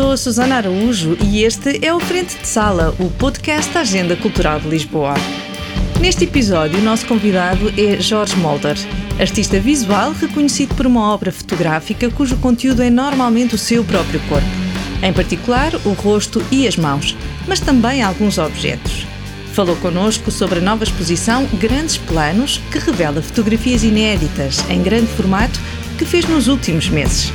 [0.00, 4.16] sou a Susana Araújo e este é o Frente de Sala, o podcast da Agenda
[4.16, 5.12] Cultural de Lisboa.
[6.00, 8.78] Neste episódio, o nosso convidado é Jorge Molder,
[9.20, 14.48] artista visual reconhecido por uma obra fotográfica cujo conteúdo é normalmente o seu próprio corpo,
[15.02, 17.14] em particular o rosto e as mãos,
[17.46, 19.06] mas também alguns objetos.
[19.52, 25.60] Falou connosco sobre a nova exposição Grandes Planos, que revela fotografias inéditas em grande formato
[25.98, 27.30] que fez nos últimos meses.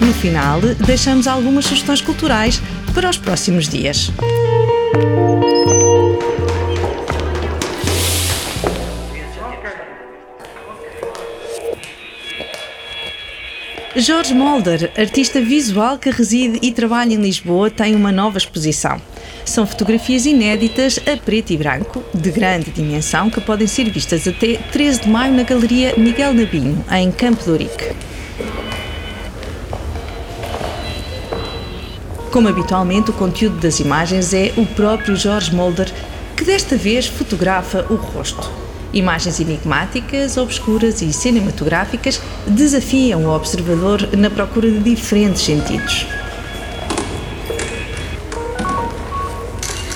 [0.00, 2.60] No final, deixamos algumas sugestões culturais
[2.94, 4.10] para os próximos dias.
[13.96, 19.00] Jorge Molder, artista visual que reside e trabalha em Lisboa, tem uma nova exposição.
[19.44, 24.56] São fotografias inéditas a preto e branco, de grande dimensão, que podem ser vistas até
[24.72, 28.13] 13 de maio na Galeria Miguel Nabinho, em Campo de Ourique.
[32.34, 35.88] Como habitualmente, o conteúdo das imagens é o próprio Jorge Molder,
[36.36, 38.50] que desta vez fotografa o rosto.
[38.92, 46.08] Imagens enigmáticas, obscuras e cinematográficas desafiam o observador na procura de diferentes sentidos.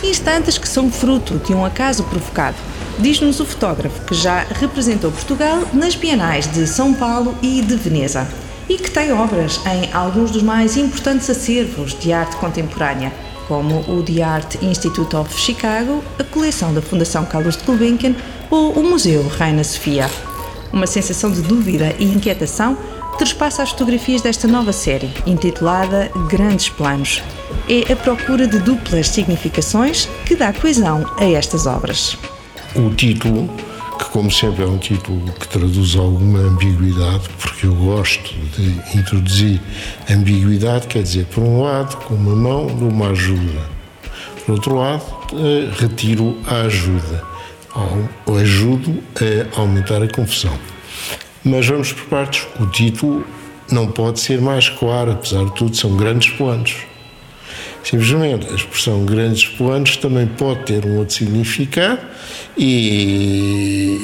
[0.05, 2.57] Instantes que são fruto de um acaso provocado,
[3.01, 8.29] diz-nos o fotógrafo que já representou Portugal nas bienais de São Paulo e de Veneza
[8.69, 13.13] e que tem obras em alguns dos mais importantes acervos de arte contemporânea
[13.49, 18.15] como o The Art Institute of Chicago, a coleção da Fundação Carlos de Gulbenkian
[18.51, 20.09] ou o Museu Reina Sofia.
[20.71, 22.77] Uma sensação de dúvida e inquietação
[23.17, 27.23] trespassa as fotografias desta nova série, intitulada Grandes Planos.
[27.69, 32.17] É a procura de duplas significações que dá coesão a estas obras.
[32.77, 33.49] O título
[34.13, 39.61] como sempre, é um título que traduz alguma ambiguidade, porque eu gosto de introduzir
[40.11, 43.61] ambiguidade, quer dizer, por um lado, com uma mão, dou uma ajuda,
[44.45, 45.05] por outro lado,
[45.35, 47.23] eh, retiro a ajuda,
[48.27, 49.03] ou ajudo
[49.55, 50.59] a aumentar a confusão.
[51.45, 52.47] Mas vamos por partes.
[52.59, 53.25] O título
[53.71, 56.75] não pode ser mais claro, apesar de tudo, são grandes planos.
[57.83, 62.01] Simplesmente, a expressão grandes planos também pode ter um outro significado
[62.57, 63.97] e,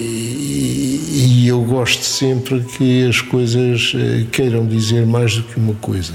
[1.13, 6.15] e eu gosto sempre que as coisas eh, queiram dizer mais do que uma coisa.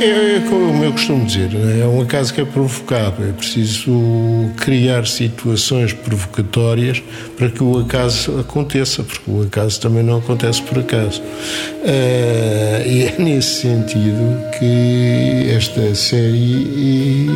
[0.00, 1.80] É, é como eu costumo dizer, é?
[1.80, 3.22] é um acaso que é provocado.
[3.24, 7.02] É preciso criar situações provocatórias
[7.36, 11.22] para que o acaso aconteça, porque o acaso também não acontece por acaso.
[11.22, 17.26] Uh, e é nesse sentido que esta série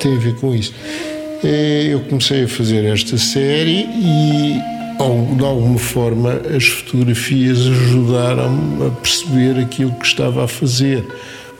[0.00, 0.74] tem a ver com isso.
[1.42, 4.74] Uh, eu comecei a fazer esta série e
[5.36, 11.04] de alguma forma as fotografias ajudaram-me a perceber aquilo que estava a fazer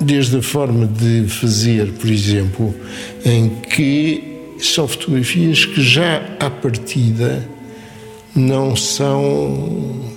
[0.00, 2.75] desde a forma de fazer, por exemplo,
[3.25, 7.49] em que são fotografias que já à partida
[8.34, 10.12] não são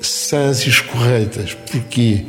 [0.00, 1.54] sãs e corretas.
[1.70, 2.24] Porquê?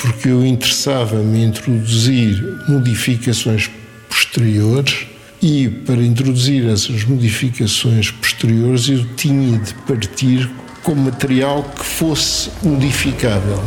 [0.00, 3.70] Porque eu interessava-me introduzir modificações
[4.08, 5.06] posteriores
[5.42, 10.48] e para introduzir essas modificações posteriores eu tinha de partir
[10.82, 13.58] com material que fosse modificável.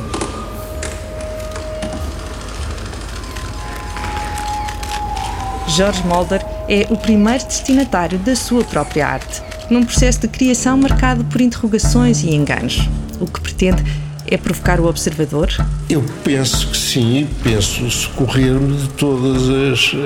[5.76, 11.24] Jorge Molder é o primeiro destinatário da sua própria arte, num processo de criação marcado
[11.24, 12.90] por interrogações e enganos.
[13.22, 13.82] O que pretende
[14.28, 15.48] é provocar o observador?
[15.90, 19.98] Eu penso que sim, penso socorrer-me de todas as, uh,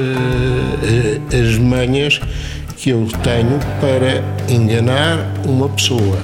[1.33, 2.21] as manhas
[2.77, 6.19] que eu tenho para enganar uma pessoa.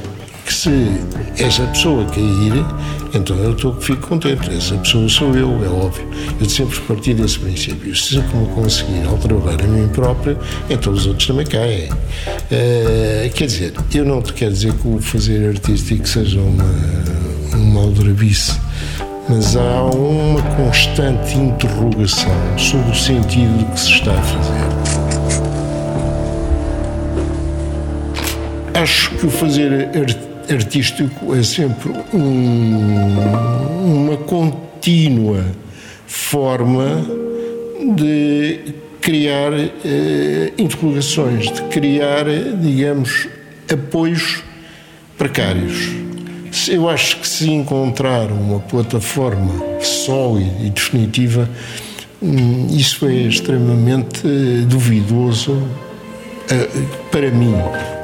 [0.46, 1.02] Que se
[1.40, 2.64] essa pessoa cair,
[3.14, 4.50] então eu estou, fico contente.
[4.50, 6.08] Essa pessoa sou eu, é óbvio.
[6.40, 7.96] Eu sempre parti desse princípio.
[7.96, 8.24] Se eu
[8.56, 10.38] conseguir alterar a mim próprio,
[10.70, 11.90] então os outros também caem.
[11.90, 16.66] Uh, quer dizer, eu não te quero dizer que o fazer artístico seja uma,
[17.54, 18.58] uma aldrabice,
[19.28, 25.12] mas há uma constante interrogação sobre o sentido do que se está a fazer.
[28.74, 29.90] Acho que o fazer
[30.54, 33.18] artístico é sempre um,
[33.84, 35.46] uma contínua
[36.06, 37.06] forma
[37.96, 42.26] de criar eh, interrogações, de criar,
[42.62, 43.28] digamos,
[43.72, 44.44] apoios
[45.18, 45.90] precários.
[46.70, 51.50] Eu acho que se encontrar uma plataforma sólida e definitiva,
[52.22, 54.22] hum, isso é extremamente
[54.68, 55.64] duvidoso
[56.50, 56.68] eh,
[57.10, 57.56] para mim,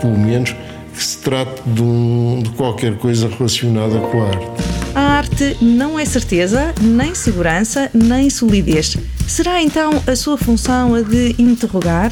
[0.01, 0.55] pelo menos,
[0.97, 4.47] que se trate de, um, de qualquer coisa relacionada com a arte.
[4.95, 8.97] A arte não é certeza, nem segurança, nem solidez.
[9.27, 12.11] Será então a sua função a de interrogar?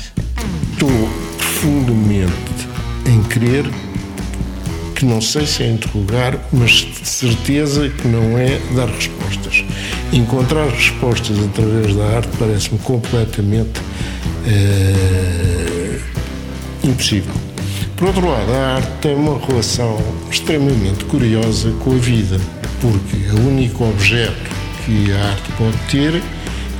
[0.73, 0.89] Estou
[1.37, 2.31] profundamente
[3.07, 3.65] em crer
[4.95, 9.65] que não sei se é interrogar, mas de certeza que não é dar respostas.
[10.13, 13.81] Encontrar respostas através da arte parece-me completamente
[14.47, 15.99] eh,
[16.83, 17.44] impossível.
[17.97, 19.97] Por outro lado, a arte tem uma relação
[20.29, 22.37] extremamente curiosa com a vida,
[22.81, 24.51] porque o único objeto
[24.85, 26.21] que a arte pode ter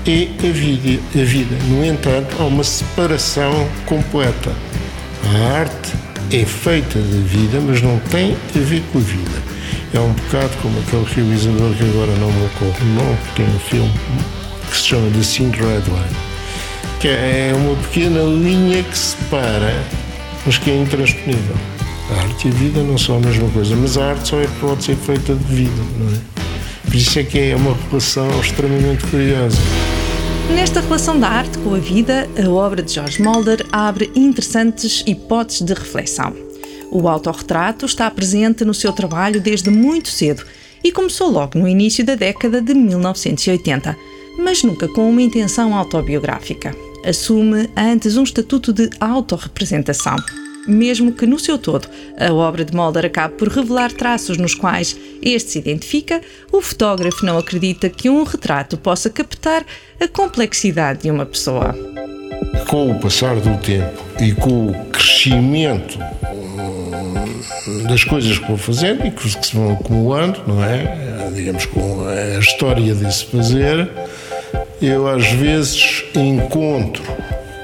[0.06, 1.02] é a vida.
[1.16, 1.56] A vida.
[1.70, 4.52] No entanto, há uma separação completa.
[5.24, 5.94] A arte
[6.34, 9.44] é feita de vida, mas não tem a ver com a vida.
[9.94, 13.46] É um bocado como aquele realizador que agora não me ocorre o nome, que tem
[13.46, 13.94] um filme
[14.70, 16.18] que se chama The Scene Red Line,
[17.00, 19.82] que é uma pequena linha que separa,
[20.46, 21.56] mas que é intransponível.
[22.12, 24.48] A arte e a vida não são a mesma coisa, mas a arte só é,
[24.62, 26.20] pode ser feita de vida, não é?
[26.86, 29.58] Por isso é que é uma relação extremamente curiosa.
[30.54, 35.64] Nesta relação da arte com a vida, a obra de George Mulder abre interessantes hipóteses
[35.64, 36.34] de reflexão.
[36.92, 40.46] O autorretrato está presente no seu trabalho desde muito cedo
[40.84, 43.98] e começou logo no início da década de 1980,
[44.38, 46.85] mas nunca com uma intenção autobiográfica.
[47.06, 50.16] Assume antes um estatuto de autorrepresentação
[50.68, 51.88] mesmo que no seu todo
[52.18, 56.22] a obra de Mulder acabe por revelar traços nos quais este se identifica,
[56.52, 59.66] o fotógrafo não acredita que um retrato possa captar
[60.00, 61.76] a complexidade de uma pessoa.
[62.68, 66.00] Com o passar do tempo e com o crescimento
[66.34, 71.32] hum, das coisas que vou fazendo e que se vão acumulando, não é?
[71.34, 73.90] Digamos, com a história desse fazer,
[74.82, 77.04] eu às vezes encontro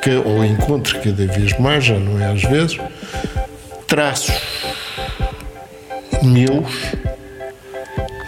[0.02, 2.78] que, ou encontro cada vez mais, já não é às vezes,
[3.88, 4.36] traços
[6.24, 6.66] meus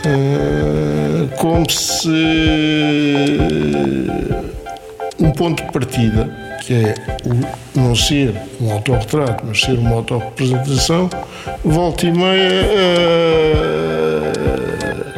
[0.05, 2.09] uh, como se
[5.19, 6.29] um ponto de partida,
[6.65, 6.93] que é
[7.75, 11.09] não ser um autorretrato, mas ser uma autorrepresentação,
[11.63, 12.65] volta e meia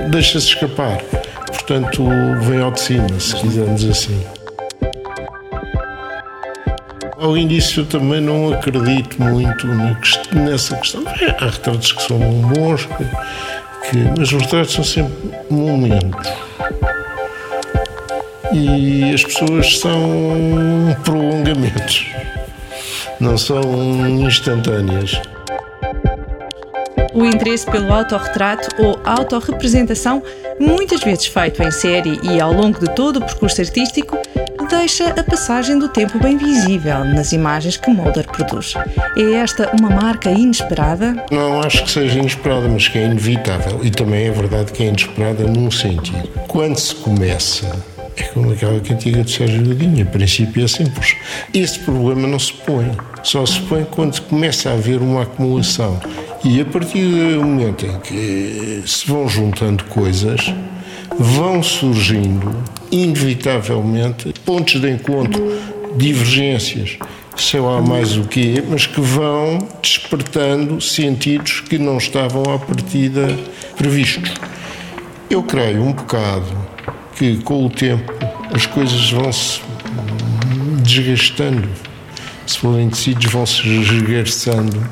[0.07, 1.01] uh, deixa-se escapar.
[1.67, 2.05] Portanto,
[2.41, 4.23] vem ao de cima, se quisermos assim.
[7.47, 9.67] Disso, eu também não acredito muito
[10.35, 11.03] nessa questão.
[11.19, 15.13] É, há retratos que são bons, que, mas os retratos são sempre
[15.49, 16.31] momentos.
[18.53, 22.05] E as pessoas são prolongamentos,
[23.19, 23.63] não são
[24.07, 25.19] instantâneas.
[27.13, 30.21] O interesse pelo autorretrato ou autorrepresentação,
[30.59, 34.17] muitas vezes feito em série e ao longo de todo o percurso artístico,
[34.69, 38.73] deixa a passagem do tempo bem visível nas imagens que Mulder produz.
[39.15, 41.23] É esta uma marca inesperada?
[41.31, 43.79] Não acho que seja inesperada, mas que é inevitável.
[43.83, 46.27] E também é verdade que é inesperada num sentido.
[46.47, 47.71] Quando se começa
[48.17, 51.15] é como aquela cantiga de Sérgio Godinho, a princípio é simples.
[51.53, 52.91] Esse problema não se põe,
[53.23, 55.99] só se põe quando começa a haver uma acumulação.
[56.47, 60.53] E a partir do momento em que se vão juntando coisas,
[61.17, 62.55] vão surgindo,
[62.91, 65.43] inevitavelmente, pontos de encontro,
[65.97, 66.99] divergências,
[67.35, 73.35] sei lá mais o quê, mas que vão despertando sentidos que não estavam à partida
[73.75, 74.31] previstos.
[75.27, 76.45] Eu creio um bocado
[77.15, 78.13] que com o tempo
[78.53, 79.61] as coisas vão se
[80.83, 81.67] desgastando,
[82.45, 84.87] se forem tecidos vão se desgastando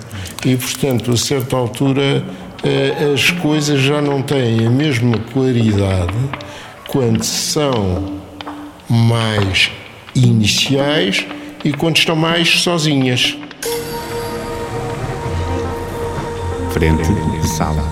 [0.45, 2.23] e, portanto, a certa altura
[2.63, 6.13] eh, as coisas já não têm a mesma claridade
[6.87, 8.21] quando são
[8.89, 9.71] mais
[10.15, 11.25] iniciais
[11.63, 13.37] e quando estão mais sozinhas.
[16.71, 17.83] Frente de sala.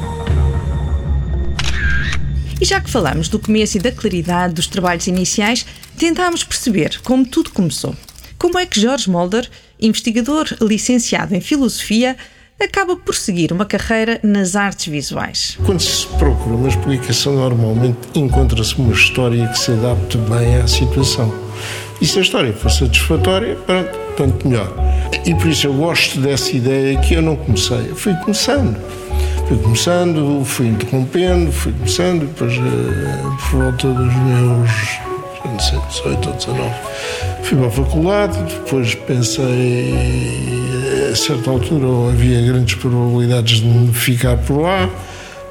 [2.59, 5.65] E já que falamos do começo e da claridade dos trabalhos iniciais,
[5.97, 7.95] tentámos perceber como tudo começou.
[8.41, 9.47] Como é que George Mulder,
[9.79, 12.17] investigador licenciado em filosofia,
[12.59, 15.59] acaba por seguir uma carreira nas artes visuais.
[15.63, 21.31] Quando se procura uma explicação, normalmente encontra-se uma história que se adapte bem à situação.
[22.01, 24.73] E se a história for satisfatória, pronto, tanto melhor.
[25.23, 28.75] E por isso eu gosto dessa ideia que eu não comecei, eu fui começando.
[29.47, 33.21] Fui começando, fui interrompendo, fui começando, depois eh,
[33.51, 35.10] por volta dos meus
[35.59, 36.69] sei, 18 ou 19,
[37.43, 39.93] fui para a faculdade, depois pensei
[41.11, 44.89] a certa altura havia grandes probabilidades de ficar por lá.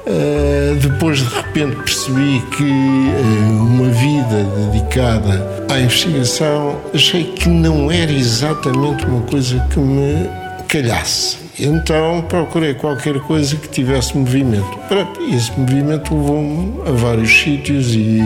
[0.07, 7.91] Uh, depois de repente percebi que uh, uma vida dedicada à investigação, achei que não
[7.91, 10.27] era exatamente uma coisa que me
[10.67, 11.37] calhasse.
[11.59, 14.79] Então procurei qualquer coisa que tivesse movimento.
[15.19, 18.23] E esse movimento levou-me a vários sítios e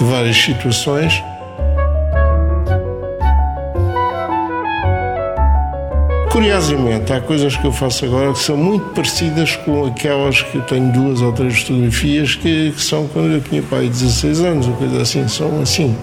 [0.00, 1.22] várias situações.
[6.30, 10.62] Curiosamente, há coisas que eu faço agora que são muito parecidas com aquelas que eu
[10.62, 14.74] tenho duas ou três fotografias que, que são quando eu tinha pai 16 anos, ou
[14.74, 15.94] coisa assim, são assim.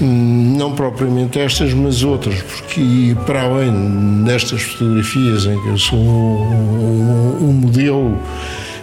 [0.00, 7.38] Não propriamente estas, mas outras, porque para além destas fotografias em que eu sou o,
[7.40, 8.16] o, o modelo,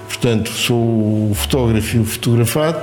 [0.08, 2.80] portanto, sou o fotógrafo e o fotografado,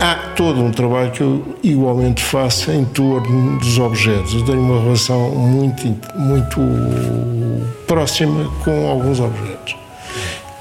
[0.00, 4.34] há todo um trabalho que eu igualmente faço em torno dos objetos.
[4.34, 6.60] Eu tenho uma relação muito, muito
[7.86, 9.76] próxima com alguns objetos.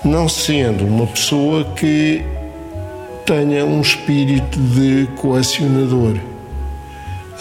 [0.04, 2.24] Não sendo uma pessoa que
[3.26, 6.16] tenha um espírito de colecionador.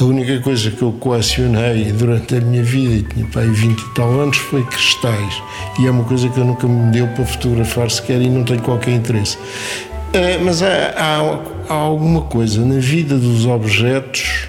[0.00, 3.94] A única coisa que eu colecionei durante a minha vida, e tinha pai 20 e
[3.94, 5.42] tal anos, foi cristais.
[5.78, 8.60] E é uma coisa que eu nunca me deu para fotografar sequer e não tenho
[8.60, 9.38] qualquer interesse.
[10.14, 14.46] É, mas há, há, há, alguma coisa na vida dos objetos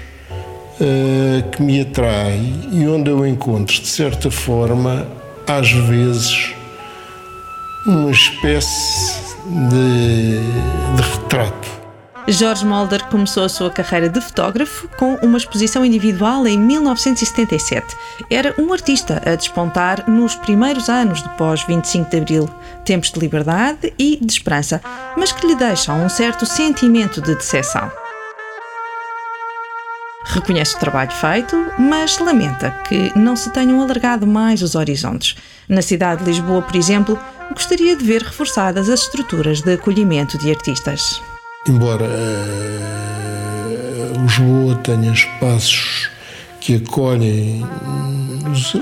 [0.80, 5.08] uh, que me atrai e onde eu encontro, de certa forma,
[5.44, 6.54] às vezes,
[7.84, 10.38] uma espécie de,
[10.94, 11.85] de retrato.
[12.28, 17.96] Jorge Mulder começou a sua carreira de fotógrafo com uma exposição individual em 1977.
[18.28, 22.50] Era um artista a despontar nos primeiros anos do pós-25 de Abril,
[22.84, 24.80] tempos de liberdade e de esperança,
[25.16, 27.92] mas que lhe deixam um certo sentimento de decepção.
[30.24, 35.36] Reconhece o trabalho feito, mas lamenta que não se tenham alargado mais os horizontes.
[35.68, 37.16] Na cidade de Lisboa, por exemplo,
[37.52, 41.22] gostaria de ver reforçadas as estruturas de acolhimento de artistas
[41.68, 43.46] embora uh,
[44.22, 46.10] Lisboa tenha espaços
[46.60, 47.64] que acolhem
[48.50, 48.74] os,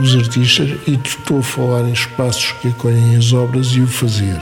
[0.00, 4.38] os, artistas, e estou a falar em espaços que acolhem as obras e o fazer.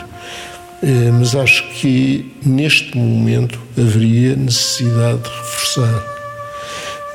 [0.83, 6.03] Uh, mas acho que neste momento haveria necessidade de reforçar.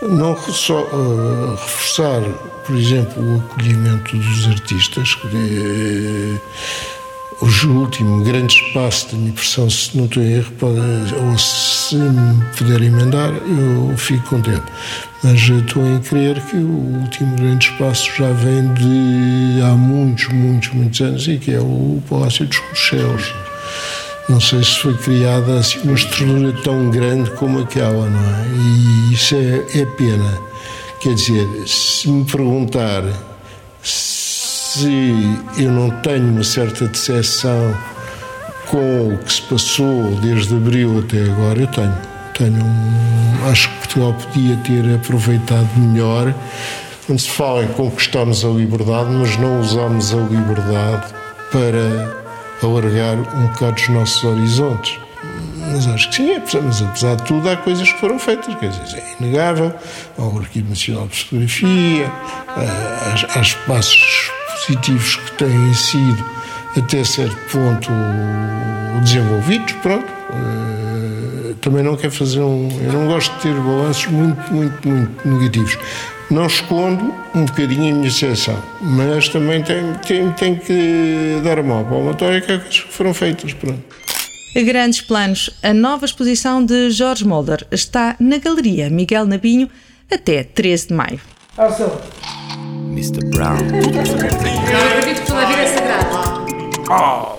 [0.02, 2.22] Não só uh, reforçar,
[2.66, 6.40] por exemplo, o acolhimento dos artistas, que,
[7.42, 12.82] o último grande espaço de impressão, se não estou em erro, ou se me puder
[12.82, 14.64] emendar, eu fico contente.
[15.22, 20.70] Mas estou em crer que o último grande espaço já vem de há muitos, muitos,
[20.70, 23.34] muitos anos e que é o Palácio dos Corchelos.
[24.30, 28.48] Não sei se foi criada assim, uma estrutura tão grande como aquela, não é?
[28.56, 30.42] E isso é, é pena.
[31.00, 33.04] Quer dizer, se me perguntar
[34.76, 37.74] se eu não tenho uma certa decepção
[38.68, 41.98] com o que se passou desde abril até agora, eu tenho.
[42.38, 46.34] tenho um, acho que Portugal podia ter aproveitado melhor.
[47.06, 51.14] Quando se fala em conquistarmos a liberdade, mas não usamos a liberdade
[51.52, 52.26] para
[52.62, 55.00] alargar um bocado os nossos horizontes.
[55.72, 58.70] Mas acho que sim, é, mas apesar de tudo, há coisas que foram feitas, quer
[58.70, 59.74] dizer, é inegável.
[60.18, 62.12] Há o Arquivo Nacional de Fotografia,
[62.48, 64.25] há, espaços
[64.66, 66.26] positivos que têm sido
[66.78, 67.90] até certo ponto
[69.04, 70.12] desenvolvidos, pronto.
[70.30, 72.70] Uh, também não quero fazer um.
[72.82, 75.78] Eu não gosto de ter balanços muito, muito, muito negativos.
[76.30, 81.64] Não escondo um bocadinho a minha exceção, mas também tenho, tenho, tenho que dar a
[81.64, 83.84] mão palmatória que coisas que foram feitas, pronto.
[84.56, 85.50] Grandes planos.
[85.62, 89.70] A nova exposição de Jorge Molder está na Galeria Miguel Nabinho
[90.12, 91.20] até 13 de maio.
[91.58, 92.02] Ação!
[92.96, 93.26] Mr.
[93.26, 93.58] Brown.
[96.90, 97.36] A.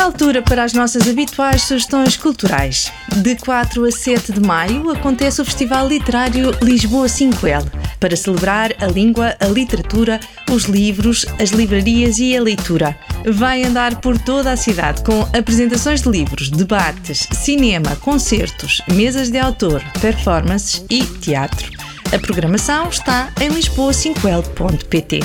[0.00, 2.90] Altura para as nossas habituais sugestões culturais.
[3.18, 7.70] De 4 a 7 de maio acontece o Festival Literário Lisboa 5L,
[8.00, 10.18] para celebrar a língua, a literatura,
[10.50, 12.98] os livros, as livrarias e a leitura.
[13.32, 19.38] Vai andar por toda a cidade com apresentações de livros, debates, cinema, concertos, mesas de
[19.38, 21.70] autor, performances e teatro.
[22.10, 25.20] A programação está em lisboa5l.pt.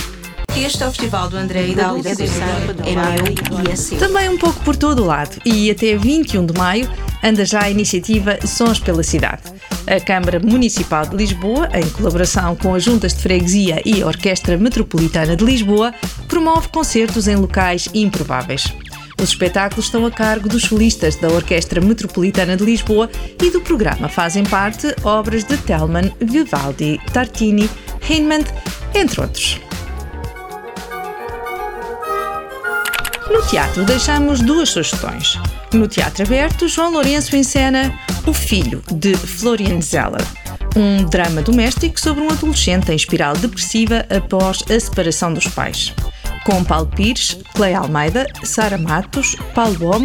[0.58, 1.98] Este é o Festival do André e da é meu
[3.66, 3.98] e é seu.
[3.98, 6.90] Também um pouco por todo o lado e até 21 de maio
[7.24, 9.42] anda já a iniciativa Sons pela Cidade.
[9.88, 14.58] A Câmara Municipal de Lisboa, em colaboração com as Juntas de Freguesia e a Orquestra
[14.58, 15.94] Metropolitana de Lisboa,
[16.28, 18.66] promove concertos em locais improváveis.
[19.22, 23.10] Os espetáculos estão a cargo dos solistas da Orquestra Metropolitana de Lisboa
[23.42, 27.70] e do programa fazem parte obras de Telman, Vivaldi, Tartini,
[28.10, 28.44] Heinemann,
[28.94, 29.62] entre outros.
[33.32, 35.40] No teatro deixamos duas sugestões.
[35.74, 37.92] No Teatro Aberto, João Lourenço encena
[38.28, 40.24] O Filho, de Florian Zeller,
[40.76, 45.92] um drama doméstico sobre um adolescente em espiral depressiva após a separação dos pais.
[46.46, 50.04] Com Paulo Pires, Cleia Almeida, Sara Matos, Paulo Bom,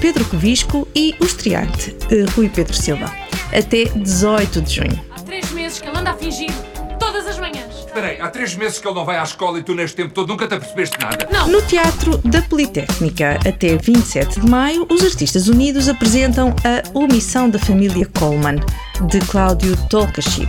[0.00, 3.12] Pedro Covisco e o estreante, eh, Rui Pedro Silva.
[3.52, 5.04] Até 18 de junho.
[5.16, 6.52] Há três meses que ele anda a fingir
[7.00, 7.77] todas as manhãs.
[7.98, 10.14] Espera aí, há três meses que ele não vai à escola e tu neste tempo
[10.14, 11.28] todo nunca te apercebeste nada.
[11.32, 11.48] Não.
[11.48, 17.58] No Teatro da Politécnica, até 27 de maio, os Artistas Unidos apresentam a Omissão da
[17.58, 18.60] Família Coleman,
[19.08, 20.46] de Cláudio Tolcachir.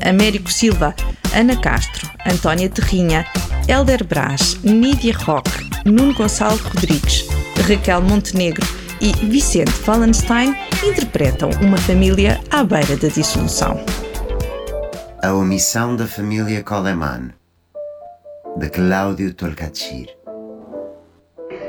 [0.00, 0.94] Américo Silva,
[1.34, 3.26] Ana Castro, Antónia Terrinha,
[3.66, 7.26] Helder Brás, Nídia Roque, Nuno Gonçalo Rodrigues,
[7.68, 8.64] Raquel Montenegro
[9.00, 13.84] e Vicente Wallenstein interpretam uma família à beira da dissolução.
[15.22, 17.32] A omissão da família Coleman,
[18.56, 20.14] de Cláudio Tolcachir.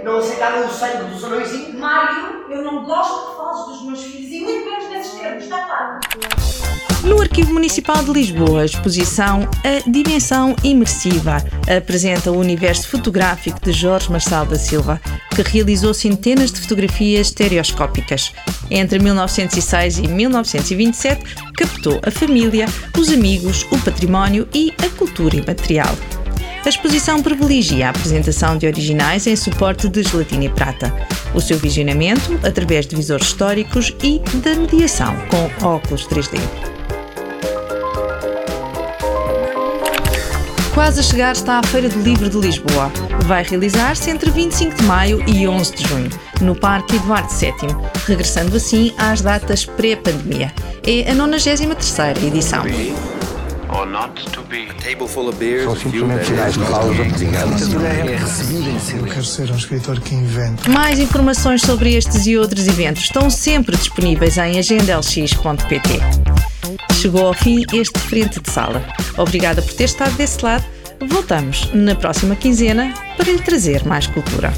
[0.04, 1.80] Não aceitaram o sangue dos anõezinhos?
[1.80, 5.66] Mário, eu não gosto que fales dos meus filhos e muito menos nesses termos, está
[5.66, 6.00] claro?
[7.08, 13.72] No Arquivo Municipal de Lisboa, a exposição A Dimensão Imersiva apresenta o universo fotográfico de
[13.72, 15.00] Jorge Marçal da Silva,
[15.34, 18.34] que realizou centenas de fotografias estereoscópicas.
[18.70, 21.24] Entre 1906 e 1927,
[21.56, 22.66] captou a família,
[22.98, 25.96] os amigos, o património e a cultura imaterial.
[26.66, 30.94] A exposição privilegia a apresentação de originais em suporte de gelatina e prata,
[31.34, 36.77] o seu visionamento através de visores históricos e da mediação com óculos 3D.
[40.78, 42.92] Quase a chegar está a Feira do Livro de Lisboa.
[43.26, 48.56] Vai realizar-se entre 25 de maio e 11 de junho, no Parque Eduardo VII, regressando
[48.56, 50.54] assim às datas pré-pandemia.
[50.86, 52.64] É a 93ª edição.
[53.70, 54.68] or not to be.
[54.84, 55.64] table full of beers.
[55.64, 57.04] São simplesmente sinais de pausa.
[58.96, 60.70] Eu quero ser um escritor que inventa.
[60.70, 66.00] Mais informações sobre estes e outros eventos estão sempre disponíveis em agendalx.pt.
[67.02, 68.84] Chegou ao fim este Frente de Sala.
[69.18, 70.77] Obrigada por ter estado desse lado.
[71.06, 74.52] Voltamos na próxima quinzena para lhe trazer mais cultura.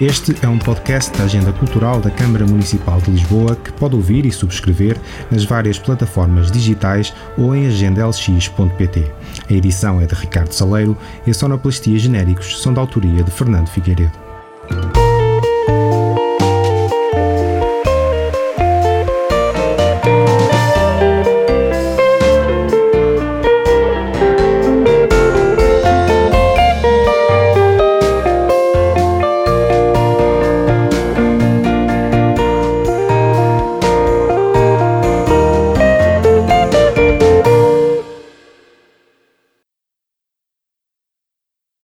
[0.00, 4.26] Este é um podcast da Agenda Cultural da Câmara Municipal de Lisboa que pode ouvir
[4.26, 4.96] e subscrever
[5.30, 9.12] nas várias plataformas digitais ou em agendalx.pt.
[9.48, 13.68] A edição é de Ricardo Saleiro e a sonoplastia genéricos são da autoria de Fernando
[13.68, 14.12] Figueiredo.